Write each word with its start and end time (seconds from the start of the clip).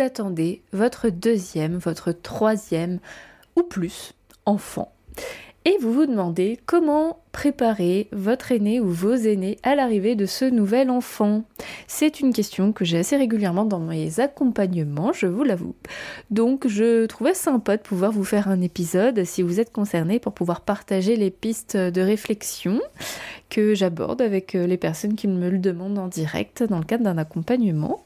Attendez 0.00 0.62
votre 0.72 1.08
deuxième, 1.08 1.76
votre 1.76 2.12
troisième 2.12 2.98
ou 3.56 3.62
plus 3.62 4.14
enfant 4.46 4.92
et 5.64 5.76
vous 5.80 5.92
vous 5.92 6.06
demandez 6.06 6.58
comment 6.66 7.20
préparer 7.30 8.08
votre 8.12 8.52
aîné 8.52 8.80
ou 8.80 8.88
vos 8.88 9.14
aînés 9.14 9.58
à 9.62 9.74
l'arrivée 9.74 10.16
de 10.16 10.26
ce 10.26 10.44
nouvel 10.44 10.90
enfant. 10.90 11.44
C'est 11.86 12.20
une 12.20 12.32
question 12.32 12.72
que 12.72 12.84
j'ai 12.84 12.98
assez 12.98 13.16
régulièrement 13.16 13.64
dans 13.64 13.78
mes 13.78 14.18
accompagnements, 14.18 15.12
je 15.12 15.26
vous 15.26 15.44
l'avoue. 15.44 15.76
Donc 16.30 16.66
je 16.66 17.06
trouvais 17.06 17.34
sympa 17.34 17.76
de 17.76 17.82
pouvoir 17.82 18.10
vous 18.10 18.24
faire 18.24 18.48
un 18.48 18.60
épisode 18.60 19.24
si 19.24 19.42
vous 19.42 19.60
êtes 19.60 19.72
concerné 19.72 20.18
pour 20.18 20.34
pouvoir 20.34 20.62
partager 20.62 21.16
les 21.16 21.30
pistes 21.30 21.76
de 21.76 22.00
réflexion 22.00 22.80
que 23.48 23.74
j'aborde 23.74 24.20
avec 24.20 24.54
les 24.54 24.78
personnes 24.78 25.14
qui 25.14 25.28
me 25.28 25.48
le 25.48 25.58
demandent 25.58 25.98
en 25.98 26.08
direct 26.08 26.62
dans 26.64 26.78
le 26.78 26.84
cadre 26.84 27.04
d'un 27.04 27.18
accompagnement. 27.18 28.04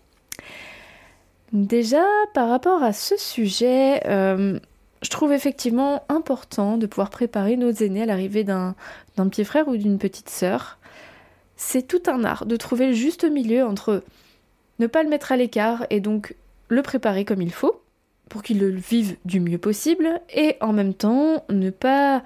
Déjà, 1.52 2.04
par 2.34 2.48
rapport 2.48 2.82
à 2.82 2.92
ce 2.92 3.16
sujet, 3.16 4.02
euh, 4.06 4.58
je 5.02 5.10
trouve 5.10 5.32
effectivement 5.32 6.02
important 6.08 6.76
de 6.76 6.86
pouvoir 6.86 7.10
préparer 7.10 7.56
nos 7.56 7.70
aînés 7.70 8.02
à 8.02 8.06
l'arrivée 8.06 8.44
d'un 8.44 8.74
petit 9.16 9.44
frère 9.44 9.68
ou 9.68 9.76
d'une 9.76 9.98
petite 9.98 10.28
sœur. 10.28 10.78
C'est 11.56 11.86
tout 11.86 12.02
un 12.06 12.24
art 12.24 12.46
de 12.46 12.56
trouver 12.56 12.88
le 12.88 12.92
juste 12.92 13.24
milieu 13.24 13.64
entre 13.64 14.02
ne 14.78 14.86
pas 14.86 15.02
le 15.02 15.08
mettre 15.08 15.32
à 15.32 15.36
l'écart 15.36 15.86
et 15.90 16.00
donc 16.00 16.34
le 16.68 16.82
préparer 16.82 17.24
comme 17.24 17.40
il 17.40 17.52
faut 17.52 17.80
pour 18.28 18.42
qu'il 18.42 18.58
le 18.58 18.70
vive 18.70 19.16
du 19.24 19.40
mieux 19.40 19.58
possible 19.58 20.20
et 20.34 20.56
en 20.60 20.72
même 20.72 20.94
temps 20.94 21.44
ne 21.48 21.70
pas 21.70 22.22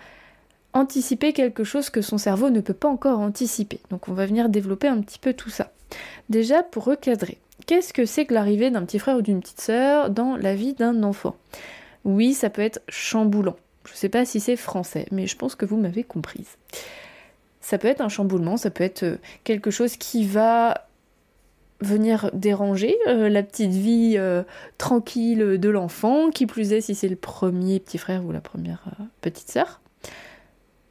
anticiper 0.73 1.33
quelque 1.33 1.65
chose 1.65 1.91
que 1.91 2.01
son 2.01 2.17
cerveau 2.17 2.51
ne 2.51 2.61
peut 2.61 2.75
pas 2.75 2.89
encore 2.89 3.21
anticiper. 3.21 3.81
Donc 3.91 4.09
on 4.09 4.15
va 4.15 4.27
venir 4.27 4.49
développer 4.49 4.89
un 4.89 5.01
petit 5.01 5.19
peu 5.19 5.35
tout 5.35 5.51
ça. 5.51 5.73
Déjà 6.29 6.63
pour 6.63 6.85
recadrer, 6.85 7.39
qu'est-ce 7.71 7.93
que 7.93 8.05
c'est 8.05 8.25
que 8.25 8.35
l'arrivée 8.35 8.73
d'un 8.73 8.85
petit 8.85 8.99
frère 8.99 9.17
ou 9.17 9.23
d'une 9.23 9.39
petite 9.39 9.61
sœur 9.61 10.11
dans 10.11 10.35
la 10.35 10.57
vie 10.57 10.75
d'un 10.75 11.05
enfant? 11.05 11.37
Oui, 12.05 12.35
ça 12.35 12.51
peut 12.51 12.63
être 12.63 12.81
chamboulant. 12.89 13.55
Je 13.85 13.93
ne 13.93 13.97
sais 13.97 14.09
pas 14.09 14.25
si 14.25 14.41
c'est 14.41 14.57
français, 14.57 15.07
mais 15.13 15.29
je 15.29 15.37
pense 15.37 15.55
que 15.55 15.65
vous 15.65 15.77
m'avez 15.77 16.03
comprise. 16.03 16.57
Ça 17.61 17.79
peut 17.79 17.87
être 17.87 18.01
un 18.01 18.09
chamboulement, 18.09 18.57
ça 18.57 18.71
peut 18.71 18.83
être 18.83 19.05
euh, 19.05 19.19
quelque 19.45 19.71
chose 19.71 19.97
qui 19.97 20.25
va 20.25 20.89
venir 21.81 22.33
déranger 22.33 22.97
euh, 23.07 23.29
la 23.29 23.45
petite 23.45 23.71
vie 23.71 24.15
euh, 24.17 24.43
tranquille 24.77 25.39
de 25.61 25.69
l'enfant, 25.69 26.31
qui 26.31 26.47
plus 26.47 26.73
est 26.73 26.81
si 26.81 26.97
c'est 26.97 27.09
le 27.09 27.15
premier 27.15 27.79
petit 27.79 27.99
frère 27.99 28.25
ou 28.25 28.33
la 28.33 28.41
première 28.41 28.83
petite 29.21 29.49
sœur. 29.49 29.81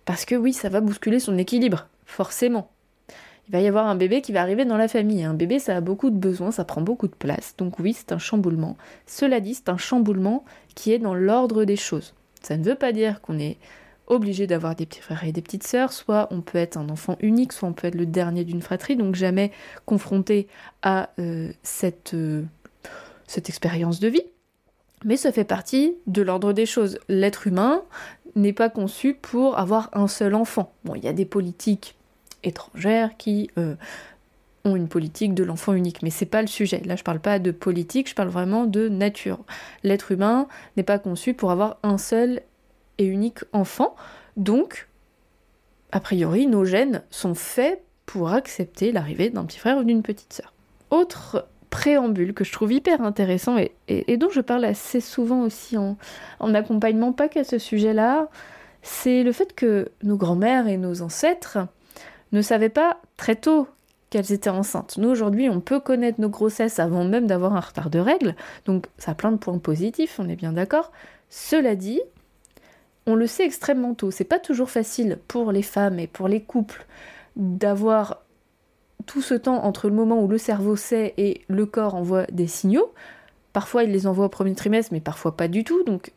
Parce 0.05 0.23
que 0.23 0.36
oui, 0.36 0.53
ça 0.53 0.69
va 0.69 0.80
bousculer 0.80 1.19
son 1.19 1.38
équilibre, 1.38 1.89
forcément 2.05 2.71
il 3.50 3.53
va 3.53 3.61
y 3.61 3.67
avoir 3.67 3.88
un 3.88 3.95
bébé 3.95 4.22
qui 4.22 4.31
va 4.31 4.44
arriver 4.44 4.64
dans 4.64 4.78
la 4.78 4.88
famille. 4.88 5.23
Un 5.23 5.33
bébé, 5.33 5.58
ça 5.58 5.75
a 5.75 5.81
beaucoup 5.81 6.11
de 6.11 6.16
besoins, 6.16 6.52
ça 6.52 6.66
prend 6.66 6.81
beaucoup 6.81 7.08
de 7.08 7.16
place. 7.16 7.55
Donc 7.58 7.80
oui, 7.80 7.94
c'est 7.94 8.11
un 8.11 8.19
chamboulement. 8.19 8.78
Cela 9.08 9.39
dit, 9.39 9.55
c'est 9.55 9.69
un 9.69 9.78
chamboulement 9.78 10.45
qui 10.75 10.94
est 10.94 11.00
dans 11.00 11.16
l'ordre 11.16 11.66
des 11.66 11.75
choses. 11.75 12.14
Ça 12.44 12.58
ne 12.58 12.64
veut 12.64 12.76
pas 12.76 12.92
dire 12.92 13.21
qu'on 13.21 13.39
est 13.39 13.58
obligé 14.05 14.45
d'avoir 14.45 14.76
des 14.76 14.86
petits 14.86 15.02
frères 15.02 15.23
et 15.23 15.32
des 15.32 15.42
petites 15.42 15.65
sœurs, 15.65 15.93
soit 15.93 16.27
on 16.30 16.42
peut 16.42 16.60
être 16.60 16.77
un 16.77 16.89
enfant 16.89 17.17
unique, 17.21 17.52
soit 17.52 17.67
on 17.67 17.73
peut 17.73 17.87
être 17.87 17.95
le 17.95 18.05
dernier 18.05 18.43
d'une 18.43 18.61
fratrie, 18.61 18.95
donc 18.95 19.15
jamais 19.15 19.52
confronté 19.87 20.48
à 20.83 21.10
euh, 21.17 21.52
cette, 21.64 22.14
euh, 22.14 22.43
cette 23.26 23.49
expérience 23.49 23.99
de 23.99 24.10
vie. 24.10 24.26
Mais 25.05 25.17
ça 25.17 25.31
fait 25.31 25.43
partie 25.43 25.95
de 26.05 26.21
l'ordre 26.21 26.54
des 26.54 26.67
choses. 26.67 26.99
L'être 27.08 27.48
humain 27.48 27.81
n'est 28.36 28.54
pas 28.54 28.70
conçu 28.70 29.16
pour 29.16 29.58
avoir 29.58 29.89
un 29.93 30.08
seul 30.08 30.36
enfant. 30.36 30.71
Bon, 30.86 30.93
il 30.93 31.04
y 31.04 31.08
a 31.08 31.14
des 31.14 31.26
politiques 31.26 31.95
étrangères 32.44 33.17
qui 33.17 33.50
euh, 33.58 33.76
ont 34.66 34.76
une 34.76 34.88
politique 34.88 35.33
de 35.33 35.44
l'enfant 35.44 35.73
unique. 35.73 36.02
Mais 36.04 36.10
c'est 36.10 36.26
pas 36.26 36.42
le 36.42 36.48
sujet. 36.48 36.82
Là, 36.86 36.95
je 36.95 37.04
parle 37.04 37.20
pas 37.20 37.39
de 37.39 37.52
politique, 37.52 38.10
je 38.10 38.16
parle 38.16 38.30
vraiment 38.30 38.66
de 38.66 38.89
nature. 38.89 39.39
L'être 39.83 40.11
humain 40.11 40.48
n'est 40.78 40.83
pas 40.83 40.99
conçu 40.99 41.33
pour 41.33 41.52
avoir 41.52 41.78
un 41.83 41.98
seul 41.98 42.42
et 42.98 43.05
unique 43.05 43.39
enfant. 43.54 43.95
Donc, 44.38 44.88
a 45.92 45.99
priori, 45.99 46.48
nos 46.48 46.66
gènes 46.66 47.04
sont 47.10 47.36
faits 47.36 47.82
pour 48.05 48.32
accepter 48.32 48.92
l'arrivée 48.92 49.30
d'un 49.30 49.45
petit 49.45 49.60
frère 49.60 49.78
ou 49.78 49.83
d'une 49.83 50.04
petite 50.04 50.33
sœur. 50.33 50.54
Autre 50.89 51.48
préambule 51.70 52.33
que 52.33 52.44
je 52.44 52.52
trouve 52.52 52.73
hyper 52.73 53.02
intéressant 53.02 53.58
et, 53.88 54.17
dont 54.17 54.30
je 54.30 54.42
parle 54.42 54.66
assez 54.66 55.02
souvent 55.02 55.42
aussi 55.42 55.78
en, 55.78 55.98
en 56.39 56.55
accompagnement, 56.55 57.14
pas 57.14 57.30
qu'à 57.30 57.44
ce 57.44 57.60
sujet-là, 57.60 58.28
c'est 58.82 59.23
le 59.23 59.32
fait 59.32 59.54
que 59.54 59.92
nos 60.04 60.17
grands-mères 60.17 60.67
et 60.67 60.78
nos 60.78 61.02
ancêtres 61.02 61.60
ne 62.32 62.42
savaient 62.42 62.70
pas 62.70 62.98
très 63.17 63.36
tôt 63.36 63.67
qu'elles 64.10 64.32
étaient 64.32 64.50
enceintes. 64.50 64.98
Nous, 64.98 65.10
aujourd'hui, 65.10 65.50
on 65.50 65.60
peut 65.60 65.80
connaître 65.80 66.20
nos 66.20 66.30
grossesses 66.30 66.80
avant 66.80 67.04
même 67.04 67.28
d'avoir 67.28 67.56
un 67.56 67.60
retard 67.60 67.90
de 67.90 68.00
règles, 68.00 68.36
donc 68.66 68.86
ça 68.98 69.12
a 69.12 69.16
plein 69.16 69.32
de 69.32 69.38
points 69.38 69.58
positifs, 69.60 70.20
on 70.20 70.30
est 70.30 70.36
bien 70.36 70.54
d'accord. 70.54 70.92
Cela 71.30 71.76
dit, 71.76 72.02
on 73.06 73.16
le 73.16 73.28
sait 73.28 73.45
extrêmement 73.45 73.94
tôt. 73.94 74.12
C'est 74.12 74.23
pas 74.23 74.40
toujours 74.40 74.70
facile 74.70 75.20
pour 75.28 75.52
les 75.52 75.62
femmes 75.62 76.00
et 76.00 76.08
pour 76.08 76.28
les 76.28 76.42
couples 76.42 76.86
d'avoir 77.36 78.23
tout 79.06 79.22
ce 79.22 79.34
temps 79.34 79.64
entre 79.64 79.88
le 79.88 79.96
moment 79.96 80.22
où 80.22 80.28
le 80.28 80.38
cerveau 80.38 80.76
sait 80.76 81.14
et 81.17 81.42
le 81.48 81.66
corps 81.66 81.96
envoie 81.96 82.26
des 82.32 82.48
signaux. 82.48 82.94
Parfois, 83.54 83.84
il 83.84 83.92
les 83.92 84.08
envoie 84.08 84.26
au 84.26 84.30
premier 84.30 84.54
trimestre, 84.54 84.94
mais 84.94 85.00
parfois 85.00 85.36
pas 85.36 85.48
du 85.48 85.64
tout. 85.64 85.84
Donc, 85.84 86.11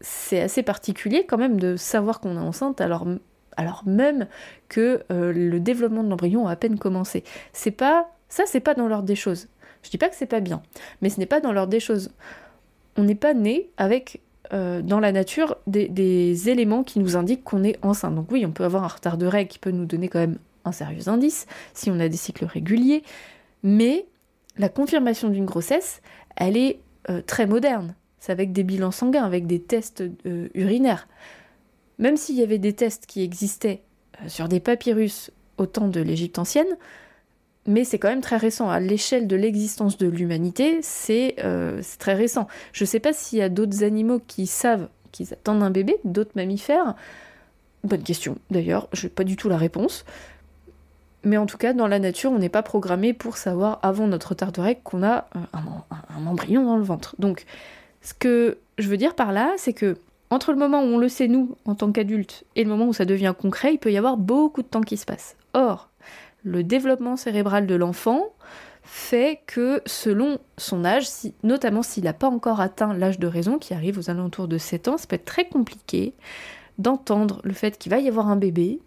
c'est 0.00 0.40
assez 0.40 0.62
particulier 0.62 1.24
quand 1.26 1.38
même 1.38 1.58
de 1.58 1.76
savoir 1.76 2.20
qu'on 2.20 2.36
est 2.36 2.40
enceinte 2.40 2.80
alors 2.80 3.06
alors 3.56 3.82
même 3.86 4.26
que 4.68 5.02
euh, 5.10 5.32
le 5.32 5.60
développement 5.60 6.02
de 6.02 6.08
l'embryon 6.08 6.46
a 6.46 6.52
à 6.52 6.56
peine 6.56 6.78
commencé. 6.78 7.24
C'est 7.52 7.70
pas 7.70 8.10
ça, 8.28 8.44
c'est 8.46 8.60
pas 8.60 8.74
dans 8.74 8.88
l'ordre 8.88 9.06
des 9.06 9.16
choses. 9.16 9.48
Je 9.82 9.90
dis 9.90 9.98
pas 9.98 10.08
que 10.08 10.16
c'est 10.16 10.26
pas 10.26 10.40
bien, 10.40 10.62
mais 11.02 11.10
ce 11.10 11.20
n'est 11.20 11.26
pas 11.26 11.40
dans 11.40 11.52
l'ordre 11.52 11.70
des 11.70 11.80
choses. 11.80 12.10
On 12.96 13.04
n'est 13.04 13.14
pas 13.14 13.34
né 13.34 13.70
avec 13.76 14.20
euh, 14.52 14.82
dans 14.82 15.00
la 15.00 15.12
nature 15.12 15.56
des, 15.66 16.48
éléments 16.48 16.84
qui 16.84 16.98
nous 16.98 17.16
indiquent 17.16 17.44
qu'on 17.44 17.64
est 17.64 17.78
enceinte. 17.82 18.14
Donc 18.14 18.30
oui, 18.30 18.44
on 18.46 18.52
peut 18.52 18.64
avoir 18.64 18.84
un 18.84 18.88
retard 18.88 19.18
de 19.18 19.26
règles 19.26 19.50
qui 19.50 19.58
peut 19.58 19.70
nous 19.70 19.86
donner 19.86 20.08
quand 20.08 20.18
même 20.18 20.38
un 20.64 20.72
sérieux 20.72 21.08
indice 21.08 21.46
si 21.74 21.90
on 21.90 22.00
a 22.00 22.08
des 22.08 22.16
cycles 22.16 22.44
réguliers, 22.44 23.02
mais 23.62 24.06
la 24.56 24.68
confirmation 24.68 25.28
d'une 25.28 25.44
grossesse, 25.44 26.00
elle 26.36 26.56
est 26.56 26.80
euh, 27.10 27.20
très 27.20 27.46
moderne. 27.46 27.94
C'est 28.20 28.32
avec 28.32 28.52
des 28.52 28.64
bilans 28.64 28.90
sanguins, 28.90 29.24
avec 29.24 29.46
des 29.46 29.60
tests 29.60 30.02
urinaires. 30.54 31.06
Même 31.98 32.16
s'il 32.16 32.36
y 32.36 32.42
avait 32.42 32.58
des 32.58 32.72
tests 32.72 33.06
qui 33.06 33.22
existaient 33.22 33.82
euh, 34.22 34.28
sur 34.28 34.48
des 34.48 34.60
papyrus 34.60 35.30
au 35.58 35.66
temps 35.66 35.88
de 35.88 36.00
l'Égypte 36.00 36.38
ancienne, 36.38 36.76
mais 37.66 37.84
c'est 37.84 37.98
quand 37.98 38.08
même 38.08 38.20
très 38.20 38.36
récent. 38.36 38.68
À 38.68 38.80
l'échelle 38.80 39.26
de 39.26 39.36
l'existence 39.36 39.96
de 39.96 40.06
l'humanité, 40.06 40.80
euh, 41.42 41.78
c'est 41.82 41.98
très 41.98 42.14
récent. 42.14 42.46
Je 42.72 42.84
ne 42.84 42.86
sais 42.86 43.00
pas 43.00 43.12
s'il 43.12 43.38
y 43.38 43.42
a 43.42 43.48
d'autres 43.48 43.84
animaux 43.84 44.20
qui 44.26 44.46
savent 44.46 44.88
qu'ils 45.12 45.32
attendent 45.32 45.62
un 45.62 45.70
bébé, 45.70 45.96
d'autres 46.04 46.32
mammifères. 46.34 46.94
Bonne 47.84 48.02
question, 48.02 48.36
d'ailleurs, 48.50 48.88
je 48.92 49.06
n'ai 49.06 49.10
pas 49.10 49.24
du 49.24 49.36
tout 49.36 49.48
la 49.48 49.56
réponse. 49.56 50.04
Mais 51.22 51.38
en 51.38 51.46
tout 51.46 51.56
cas, 51.56 51.72
dans 51.72 51.86
la 51.86 51.98
nature, 51.98 52.32
on 52.32 52.38
n'est 52.38 52.50
pas 52.50 52.62
programmé 52.62 53.14
pour 53.14 53.38
savoir 53.38 53.78
avant 53.82 54.06
notre 54.06 54.34
règle 54.60 54.80
qu'on 54.82 55.02
a 55.02 55.26
euh, 55.36 55.38
un 55.54 56.26
embryon 56.26 56.64
dans 56.64 56.76
le 56.76 56.82
ventre. 56.82 57.14
Donc, 57.18 57.46
ce 58.02 58.12
que 58.12 58.58
je 58.78 58.88
veux 58.88 58.98
dire 58.98 59.14
par 59.14 59.32
là, 59.32 59.54
c'est 59.56 59.72
que 59.72 59.96
entre 60.34 60.52
le 60.52 60.58
moment 60.58 60.82
où 60.82 60.86
on 60.86 60.98
le 60.98 61.08
sait 61.08 61.28
nous 61.28 61.56
en 61.64 61.74
tant 61.74 61.92
qu'adultes 61.92 62.44
et 62.56 62.64
le 62.64 62.70
moment 62.70 62.86
où 62.86 62.92
ça 62.92 63.04
devient 63.04 63.34
concret, 63.38 63.74
il 63.74 63.78
peut 63.78 63.92
y 63.92 63.96
avoir 63.96 64.16
beaucoup 64.16 64.62
de 64.62 64.66
temps 64.66 64.80
qui 64.80 64.96
se 64.96 65.06
passe. 65.06 65.36
Or, 65.52 65.90
le 66.42 66.64
développement 66.64 67.16
cérébral 67.16 67.66
de 67.66 67.74
l'enfant 67.74 68.24
fait 68.82 69.40
que 69.46 69.80
selon 69.86 70.38
son 70.58 70.84
âge, 70.84 71.06
notamment 71.42 71.82
s'il 71.82 72.04
n'a 72.04 72.12
pas 72.12 72.28
encore 72.28 72.60
atteint 72.60 72.92
l'âge 72.92 73.18
de 73.18 73.26
raison, 73.26 73.58
qui 73.58 73.72
arrive 73.74 73.98
aux 73.98 74.10
alentours 74.10 74.48
de 74.48 74.58
7 74.58 74.88
ans, 74.88 74.98
ça 74.98 75.06
peut 75.06 75.16
être 75.16 75.24
très 75.24 75.48
compliqué 75.48 76.14
d'entendre 76.78 77.40
le 77.44 77.52
fait 77.52 77.78
qu'il 77.78 77.90
va 77.90 78.00
y 78.00 78.08
avoir 78.08 78.28
un 78.28 78.36
bébé, 78.36 78.80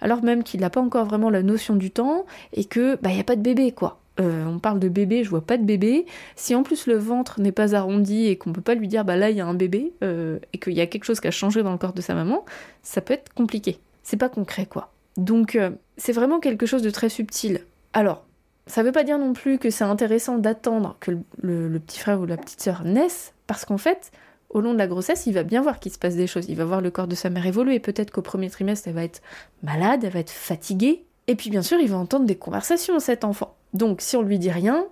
alors 0.00 0.22
même 0.22 0.44
qu'il 0.44 0.60
n'a 0.60 0.70
pas 0.70 0.82
encore 0.82 1.06
vraiment 1.06 1.30
la 1.30 1.42
notion 1.42 1.74
du 1.74 1.90
temps 1.90 2.26
et 2.52 2.66
que 2.66 2.96
bah 3.00 3.10
n'y 3.10 3.20
a 3.20 3.24
pas 3.24 3.36
de 3.36 3.42
bébé 3.42 3.72
quoi. 3.72 4.01
Euh, 4.20 4.44
on 4.44 4.58
parle 4.58 4.78
de 4.78 4.88
bébé, 4.88 5.24
je 5.24 5.30
vois 5.30 5.40
pas 5.40 5.56
de 5.56 5.64
bébé. 5.64 6.06
Si 6.36 6.54
en 6.54 6.62
plus 6.62 6.86
le 6.86 6.96
ventre 6.96 7.40
n'est 7.40 7.52
pas 7.52 7.74
arrondi 7.74 8.26
et 8.26 8.36
qu'on 8.36 8.52
peut 8.52 8.60
pas 8.60 8.74
lui 8.74 8.88
dire 8.88 9.04
bah 9.04 9.16
là 9.16 9.30
il 9.30 9.36
y 9.36 9.40
a 9.40 9.46
un 9.46 9.54
bébé 9.54 9.92
euh, 10.02 10.38
et 10.52 10.58
qu'il 10.58 10.74
y 10.74 10.80
a 10.80 10.86
quelque 10.86 11.04
chose 11.04 11.20
qui 11.20 11.28
a 11.28 11.30
changé 11.30 11.62
dans 11.62 11.72
le 11.72 11.78
corps 11.78 11.94
de 11.94 12.02
sa 12.02 12.14
maman, 12.14 12.44
ça 12.82 13.00
peut 13.00 13.14
être 13.14 13.32
compliqué. 13.32 13.78
C'est 14.02 14.18
pas 14.18 14.28
concret 14.28 14.66
quoi. 14.66 14.92
Donc 15.16 15.56
euh, 15.56 15.70
c'est 15.96 16.12
vraiment 16.12 16.40
quelque 16.40 16.66
chose 16.66 16.82
de 16.82 16.90
très 16.90 17.08
subtil. 17.08 17.60
Alors, 17.92 18.24
Ça 18.66 18.82
veut 18.82 18.92
pas 18.92 19.02
dire 19.02 19.18
non 19.18 19.32
plus 19.32 19.58
que 19.58 19.70
c'est 19.70 19.84
intéressant 19.84 20.38
d'attendre 20.38 20.96
que 21.00 21.10
le, 21.10 21.68
le, 21.68 21.78
petit 21.80 21.98
frère 21.98 22.20
ou 22.20 22.26
la 22.26 22.36
petite 22.36 22.60
sœur 22.60 22.84
naisse, 22.84 23.34
parce 23.46 23.64
qu'en 23.64 23.76
fait, 23.76 24.12
au 24.50 24.60
long 24.60 24.72
de 24.72 24.78
la 24.78 24.86
grossesse, 24.86 25.26
il 25.26 25.34
va 25.34 25.42
bien 25.42 25.62
voir 25.62 25.80
qu'il 25.80 25.92
se 25.92 25.98
passe 25.98 26.14
des 26.14 26.26
choses. 26.26 26.46
Il 26.48 26.56
va 26.56 26.64
voir 26.64 26.80
le 26.80 26.90
corps 26.90 27.08
de 27.08 27.14
sa 27.14 27.28
mère 27.28 27.46
évoluer. 27.46 27.80
Peut-être 27.80 28.10
qu'au 28.12 28.22
premier 28.22 28.50
trimestre, 28.50 28.86
elle 28.88 28.94
va 28.94 29.04
être 29.04 29.20
malade, 29.62 30.04
elle 30.04 30.12
va 30.12 30.20
être 30.20 30.30
fatiguée. 30.30 31.04
Et 31.26 31.34
puis 31.34 31.50
bien 31.50 31.62
sûr, 31.62 31.80
il 31.80 31.88
va 31.88 31.96
entendre 31.96 32.26
des 32.26 32.36
conversations, 32.36 33.00
cet 33.00 33.24
enfant. 33.24 33.56
Donc 33.72 34.00
si 34.00 34.16
on 34.16 34.22
lui 34.22 34.38
dit 34.38 34.50
rien, 34.50 34.86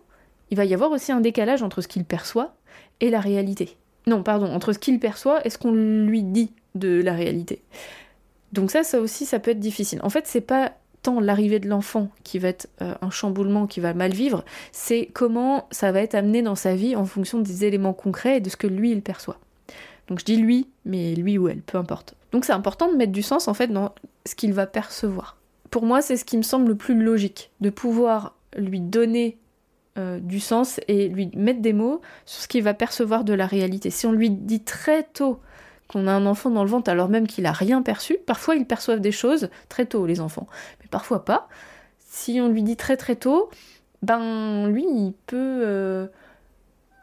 il 0.50 0.56
va 0.56 0.64
y 0.64 0.74
avoir 0.74 0.90
aussi 0.90 1.12
un 1.12 1.20
décalage 1.20 1.62
entre 1.62 1.80
ce 1.80 1.88
qu'il 1.88 2.04
perçoit 2.04 2.54
et 3.00 3.10
la 3.10 3.20
réalité. 3.20 3.76
Non, 4.06 4.22
pardon, 4.22 4.46
entre 4.46 4.72
ce 4.72 4.78
qu'il 4.78 4.98
perçoit 4.98 5.46
et 5.46 5.50
ce 5.50 5.58
qu'on 5.58 5.72
lui 5.72 6.22
dit 6.22 6.52
de 6.74 7.00
la 7.02 7.12
réalité. 7.12 7.62
Donc 8.52 8.70
ça, 8.70 8.82
ça 8.82 9.00
aussi, 9.00 9.26
ça 9.26 9.38
peut 9.38 9.52
être 9.52 9.60
difficile. 9.60 10.00
En 10.02 10.10
fait, 10.10 10.26
c'est 10.26 10.40
pas 10.40 10.72
tant 11.02 11.20
l'arrivée 11.20 11.60
de 11.60 11.68
l'enfant 11.68 12.08
qui 12.24 12.38
va 12.38 12.48
être 12.48 12.68
euh, 12.82 12.94
un 13.00 13.10
chamboulement, 13.10 13.66
qui 13.66 13.80
va 13.80 13.94
mal 13.94 14.12
vivre, 14.12 14.44
c'est 14.72 15.08
comment 15.12 15.66
ça 15.70 15.92
va 15.92 16.02
être 16.02 16.14
amené 16.14 16.42
dans 16.42 16.54
sa 16.54 16.74
vie 16.74 16.94
en 16.94 17.06
fonction 17.06 17.38
des 17.38 17.64
éléments 17.64 17.94
concrets 17.94 18.36
et 18.36 18.40
de 18.40 18.50
ce 18.50 18.56
que 18.56 18.66
lui, 18.66 18.90
il 18.90 19.02
perçoit. 19.02 19.38
Donc 20.08 20.18
je 20.18 20.24
dis 20.24 20.36
lui, 20.36 20.68
mais 20.84 21.14
lui 21.14 21.38
ou 21.38 21.48
elle, 21.48 21.62
peu 21.62 21.78
importe. 21.78 22.14
Donc 22.32 22.44
c'est 22.44 22.52
important 22.52 22.90
de 22.90 22.96
mettre 22.96 23.12
du 23.12 23.22
sens 23.22 23.48
en 23.48 23.54
fait 23.54 23.68
dans 23.68 23.94
ce 24.26 24.34
qu'il 24.34 24.52
va 24.52 24.66
percevoir. 24.66 25.36
Pour 25.70 25.84
moi, 25.84 26.02
c'est 26.02 26.16
ce 26.16 26.24
qui 26.24 26.36
me 26.36 26.42
semble 26.42 26.68
le 26.68 26.74
plus 26.74 27.00
logique, 27.00 27.50
de 27.60 27.70
pouvoir 27.70 28.34
lui 28.56 28.80
donner 28.80 29.38
euh, 29.98 30.20
du 30.20 30.40
sens 30.40 30.80
et 30.88 31.08
lui 31.08 31.30
mettre 31.34 31.60
des 31.60 31.72
mots 31.72 32.00
sur 32.24 32.42
ce 32.42 32.48
qu'il 32.48 32.62
va 32.62 32.74
percevoir 32.74 33.24
de 33.24 33.34
la 33.34 33.46
réalité. 33.46 33.90
Si 33.90 34.06
on 34.06 34.12
lui 34.12 34.30
dit 34.30 34.62
très 34.62 35.02
tôt 35.02 35.40
qu'on 35.88 36.06
a 36.06 36.12
un 36.12 36.26
enfant 36.26 36.50
dans 36.50 36.62
le 36.62 36.70
ventre 36.70 36.90
alors 36.90 37.08
même 37.08 37.26
qu'il 37.26 37.44
a 37.46 37.52
rien 37.52 37.82
perçu, 37.82 38.16
parfois 38.24 38.54
ils 38.54 38.66
perçoivent 38.66 39.00
des 39.00 39.12
choses 39.12 39.50
très 39.68 39.86
tôt 39.86 40.06
les 40.06 40.20
enfants, 40.20 40.46
mais 40.80 40.86
parfois 40.88 41.24
pas. 41.24 41.48
Si 41.98 42.40
on 42.40 42.48
lui 42.48 42.62
dit 42.62 42.76
très 42.76 42.96
très 42.96 43.16
tôt, 43.16 43.50
ben 44.02 44.68
lui 44.68 44.84
il 44.84 45.14
peut 45.26 45.60
euh, 45.64 46.06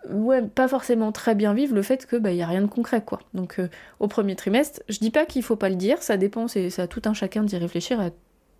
ouais, 0.10 0.42
pas 0.44 0.70
forcément 0.70 1.12
très 1.12 1.36
bien 1.36 1.54
vivre 1.54 1.76
le 1.76 1.82
fait 1.82 2.06
que 2.06 2.16
bah 2.16 2.32
y 2.32 2.42
a 2.42 2.48
rien 2.48 2.62
de 2.62 2.68
concret 2.68 3.04
quoi. 3.04 3.20
Donc 3.34 3.60
euh, 3.60 3.68
au 4.00 4.08
premier 4.08 4.38
trimestre, 4.38 4.82
je 4.88 5.00
dis 5.00 5.12
pas 5.12 5.26
qu'il 5.26 5.44
faut 5.44 5.58
pas 5.58 5.70
le 5.70 5.76
dire, 5.76 6.02
ça 6.02 6.16
dépend, 6.16 6.48
c'est 6.48 6.80
à 6.80 6.88
tout 6.88 7.02
un 7.06 7.14
chacun 7.14 7.44
d'y 7.44 7.58
réfléchir, 7.58 8.00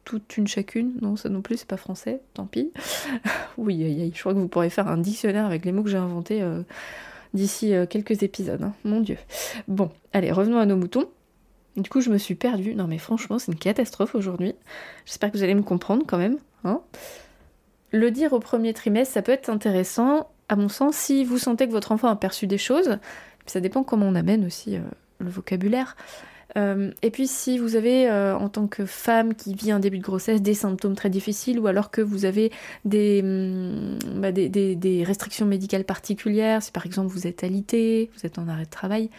toute 0.08 0.38
une 0.38 0.48
chacune. 0.48 0.94
Non, 1.02 1.18
ça 1.18 1.28
non 1.28 1.42
plus, 1.42 1.58
c'est 1.58 1.68
pas 1.68 1.76
français, 1.76 2.22
tant 2.34 2.46
pis. 2.46 2.72
oui, 3.58 4.12
je 4.16 4.20
crois 4.22 4.34
que 4.34 4.40
vous 4.40 4.48
pourrez 4.48 4.70
faire 4.70 4.88
un 4.88 4.98
dictionnaire 4.98 5.46
avec 5.46 5.66
les 5.66 5.74
mots 5.74 5.84
que 5.84 5.90
j'ai 5.90 5.98
inventés 5.98 6.42
euh, 6.42 6.62
d'ici 7.34 7.74
euh, 7.74 7.86
quelques 7.86 8.24
épisodes. 8.24 8.64
Hein. 8.64 8.74
Mon 8.86 9.02
dieu. 9.02 9.18
Bon, 9.68 9.92
allez, 10.14 10.32
revenons 10.32 10.60
à 10.60 10.66
nos 10.66 10.78
moutons. 10.78 11.10
Du 11.76 11.90
coup, 11.90 12.00
je 12.00 12.10
me 12.10 12.18
suis 12.18 12.36
perdue. 12.36 12.74
Non, 12.74 12.88
mais 12.88 13.00
franchement, 13.00 13.38
c'est 13.38 13.52
une 13.52 13.58
catastrophe 13.58 14.16
aujourd'hui. 14.16 14.56
J'espère 15.06 15.30
que 15.30 15.38
vous 15.38 15.44
allez 15.44 15.56
me 15.56 15.62
comprendre 15.62 16.04
quand 16.08 16.18
même. 16.18 16.38
Hein. 16.64 16.82
le 17.92 18.10
dire 18.10 18.34
au 18.34 18.40
premier 18.40 18.74
trimestre, 18.74 19.14
ça 19.14 19.22
peut 19.22 19.32
être 19.32 19.50
intéressant 19.50 20.28
à 20.50 20.56
mon 20.56 20.70
sens, 20.70 20.96
si 20.96 21.26
vous 21.26 21.38
sentez 21.38 21.68
que 21.68 21.72
votre 21.72 21.92
enfant 21.92 22.08
a 22.08 22.16
perçu 22.16 22.48
des 22.48 22.58
choses, 22.58 22.98
ça 23.46 23.60
dépend 23.60 23.84
comment 23.84 24.08
on 24.08 24.16
amène 24.16 24.46
aussi 24.46 24.78
euh, 24.78 24.82
le 25.20 25.30
vocabulaire. 25.30 25.98
Euh, 26.58 26.92
et 27.02 27.12
puis 27.12 27.28
si 27.28 27.60
vous 27.60 27.76
avez, 27.76 28.10
euh, 28.10 28.36
en 28.36 28.50
tant 28.50 28.68
que 28.68 28.86
femme 28.86 29.36
qui 29.36 29.54
vit 29.54 29.72
un 29.72 29.80
début 29.80 30.00
de 30.00 30.04
grossesse, 30.04 30.42
des 30.42 30.54
symptômes 30.54 30.96
très 30.96 31.10
difficiles, 31.10 31.60
ou 31.60 31.68
alors 31.68 31.92
que 31.92 32.02
vous 32.02 32.26
avez 32.26 32.52
des, 32.86 33.22
mm, 33.22 34.20
bah, 34.22 34.32
des, 34.32 35.04
restrictions 35.06 35.46
médicales 35.46 35.84
particulières, 35.84 36.64
si 36.64 36.72
par 36.72 36.86
exemple 36.86 37.08
vous 37.08 37.28
êtes 37.28 37.44
alité, 37.44 38.10
vous 38.16 38.26
êtes 38.26 38.40
en 38.40 38.48
arrêt 38.48 38.66
de 38.66 38.70
travail, 38.70 39.10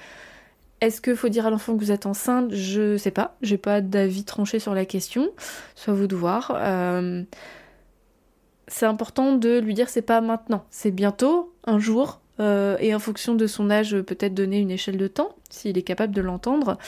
est-ce 0.81 1.01
qu'il 1.01 1.17
faut 1.17 1.29
dire 1.29 1.47
à 1.47 1.51
l'enfant 1.51 1.75
que 1.75 1.81
vous 1.81 1.93
êtes 1.93 2.07
enceinte? 2.07 2.53
Je 2.53 2.97
sais 2.97 3.11
pas, 3.11 3.37
j'ai 3.43 3.59
pas 3.59 3.81
d'avis 3.81 4.25
tranché 4.25 4.59
sur 4.59 4.75
la 4.75 4.85
question, 4.85 5.31
soit 5.75 5.95
vous 5.95 6.07
de 6.07 6.15
voir. 6.17 6.53
C'est 8.69 8.87
important 8.87 9.35
de 9.35 9.59
lui 9.59 9.75
dire 9.75 9.89
c'est 9.89 10.03
pas 10.03 10.21
maintenant, 10.21 10.65
c'est 10.71 10.91
bientôt, 10.91 11.53
un 11.65 11.79
jour, 11.79 12.21
euh, 12.41 12.77
et 12.81 12.95
en 12.95 12.99
fonction 12.99 13.35
de 13.35 13.47
son 13.47 13.71
âge, 13.71 14.01
peut-être 14.03 14.35
donner 14.35 14.59
une 14.59 14.71
échelle 14.71 14.97
de 14.97 15.09
temps, 15.09 15.31
s'il 15.51 15.77
est 15.77 15.83
capable 15.83 16.15
de 16.15 16.21
l'entendre. 16.21 16.79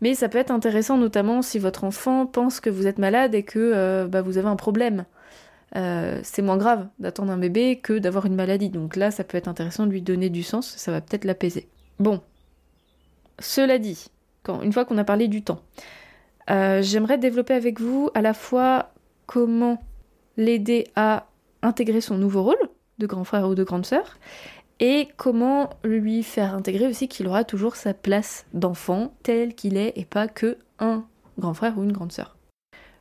Mais 0.00 0.14
ça 0.14 0.28
peut 0.28 0.38
être 0.38 0.50
intéressant, 0.50 0.96
notamment 0.96 1.42
si 1.42 1.58
votre 1.58 1.84
enfant 1.84 2.26
pense 2.26 2.60
que 2.60 2.70
vous 2.70 2.86
êtes 2.86 2.98
malade 2.98 3.34
et 3.34 3.42
que 3.42 3.58
euh, 3.58 4.06
bah, 4.06 4.22
vous 4.22 4.38
avez 4.38 4.48
un 4.48 4.56
problème. 4.56 5.04
Euh, 5.76 6.18
c'est 6.22 6.40
moins 6.40 6.56
grave 6.56 6.86
d'attendre 6.98 7.32
un 7.32 7.36
bébé 7.36 7.78
que 7.82 7.98
d'avoir 7.98 8.26
une 8.26 8.34
maladie. 8.34 8.70
Donc 8.70 8.96
là, 8.96 9.10
ça 9.10 9.24
peut 9.24 9.36
être 9.36 9.48
intéressant 9.48 9.86
de 9.86 9.90
lui 9.90 10.02
donner 10.02 10.30
du 10.30 10.42
sens, 10.42 10.68
ça 10.76 10.92
va 10.92 11.00
peut-être 11.00 11.24
l'apaiser. 11.24 11.68
Bon, 11.98 12.20
cela 13.38 13.78
dit, 13.78 14.06
une 14.62 14.72
fois 14.72 14.84
qu'on 14.84 14.98
a 14.98 15.04
parlé 15.04 15.28
du 15.28 15.42
temps, 15.42 15.60
j'aimerais 16.48 17.18
développer 17.18 17.54
avec 17.54 17.80
vous 17.80 18.08
à 18.14 18.22
la 18.22 18.32
fois 18.32 18.92
comment 19.26 19.82
l'aider 20.38 20.86
à 20.96 21.26
intégrer 21.62 22.00
son 22.00 22.16
nouveau 22.16 22.42
rôle 22.42 22.68
de 22.98 23.06
grand 23.06 23.24
frère 23.24 23.48
ou 23.48 23.54
de 23.54 23.64
grande 23.64 23.84
sœur 23.86 24.16
et 24.80 25.08
comment 25.16 25.70
lui 25.84 26.22
faire 26.22 26.54
intégrer 26.54 26.86
aussi 26.86 27.08
qu'il 27.08 27.26
aura 27.26 27.44
toujours 27.44 27.76
sa 27.76 27.94
place 27.94 28.46
d'enfant 28.54 29.12
tel 29.22 29.54
qu'il 29.54 29.76
est 29.76 29.92
et 29.96 30.04
pas 30.04 30.28
que 30.28 30.58
un 30.78 31.04
grand 31.38 31.54
frère 31.54 31.78
ou 31.78 31.82
une 31.82 31.92
grande 31.92 32.12
sœur. 32.12 32.36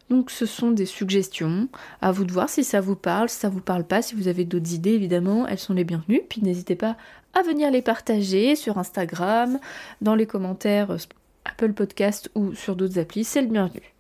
Donc 0.09 0.31
ce 0.31 0.45
sont 0.45 0.71
des 0.71 0.85
suggestions, 0.85 1.68
à 2.01 2.12
vous 2.12 2.24
de 2.24 2.31
voir 2.31 2.50
si 2.50 2.63
ça 2.63 2.79
vous 2.79 2.95
parle, 2.95 3.27
si 3.27 3.38
ça 3.38 3.50
vous 3.50 3.62
parle 3.62 3.83
pas, 3.83 4.01
si 4.01 4.15
vous 4.15 4.29
avez 4.29 4.45
d'autres 4.45 4.74
idées 4.74 4.94
évidemment, 4.94 5.45
elles 5.47 5.59
sont 5.59 5.74
les 5.74 5.83
bienvenues, 5.83 6.21
puis 6.29 6.41
n'hésitez 6.41 6.75
pas 6.75 6.95
à 7.33 7.41
venir 7.41 7.69
les 7.71 7.81
partager 7.81 8.56
sur 8.56 8.77
Instagram, 8.77 9.59
dans 10.01 10.15
les 10.15 10.25
commentaires 10.25 10.91
euh, 10.91 10.97
Apple 11.45 11.74
Podcast 11.74 12.31
ou 12.35 12.53
sur 12.53 12.75
d'autres 12.75 13.00
applis, 13.00 13.25
c'est 13.25 13.41
le 13.41 13.47
bienvenu. 13.47 13.94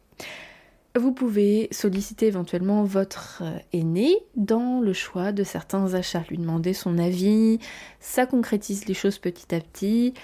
Vous 0.97 1.11
pouvez 1.11 1.67
solliciter 1.69 2.25
éventuellement 2.25 2.83
votre 2.83 3.43
euh, 3.43 3.59
aîné 3.71 4.17
dans 4.35 4.79
le 4.79 4.93
choix 4.93 5.31
de 5.31 5.43
certains 5.43 5.93
achats, 5.93 6.23
lui 6.29 6.39
demander 6.39 6.73
son 6.73 6.97
avis, 6.97 7.59
ça 7.99 8.25
concrétise 8.25 8.87
les 8.87 8.95
choses 8.95 9.19
petit 9.19 9.53
à 9.53 9.59
petit 9.59 10.15